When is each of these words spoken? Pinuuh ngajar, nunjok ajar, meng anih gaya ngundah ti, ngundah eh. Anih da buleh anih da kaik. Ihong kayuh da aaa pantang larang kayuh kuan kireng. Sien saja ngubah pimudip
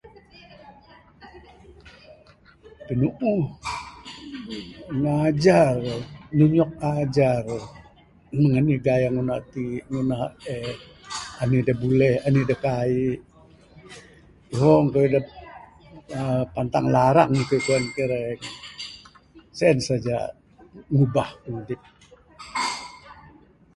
Pinuuh 2.85 3.41
ngajar, 5.01 5.75
nunjok 6.37 6.71
ajar, 6.95 7.45
meng 8.39 8.53
anih 8.59 8.79
gaya 8.85 9.07
ngundah 9.11 9.41
ti, 9.53 9.65
ngundah 9.89 10.23
eh. 10.55 10.73
Anih 11.41 11.61
da 11.67 11.73
buleh 11.81 12.15
anih 12.27 12.45
da 12.49 12.55
kaik. 12.65 13.19
Ihong 14.53 14.85
kayuh 14.93 15.11
da 15.13 15.19
aaa 16.21 16.43
pantang 16.55 16.87
larang 16.95 17.29
kayuh 17.49 17.63
kuan 17.65 17.83
kireng. 17.95 18.41
Sien 19.57 19.77
saja 19.87 20.17
ngubah 20.93 21.29
pimudip 21.41 21.81